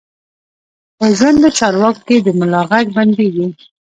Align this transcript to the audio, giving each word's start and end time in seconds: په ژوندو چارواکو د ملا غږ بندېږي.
په 0.97 1.05
ژوندو 1.17 1.49
چارواکو 1.57 2.15
د 2.25 2.27
ملا 2.39 2.61
غږ 2.69 2.85
بندېږي. 2.97 3.47